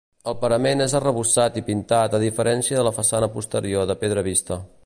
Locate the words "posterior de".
3.39-4.03